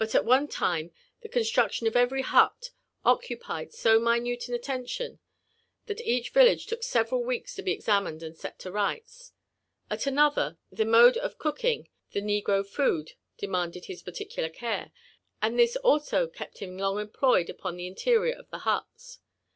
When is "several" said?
6.81-7.23